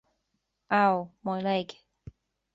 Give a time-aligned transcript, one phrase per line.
[0.71, 1.11] Ow!
[1.21, 1.75] My leg!